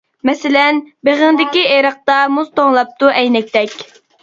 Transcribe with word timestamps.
مەسىلەن: 0.27 0.79
بېغىڭدىكى 1.09 1.61
ئېرىقتا، 1.75 2.17
مۇز 2.39 2.51
توڭلاپتۇ 2.59 3.13
ئەينەكتەك. 3.21 3.79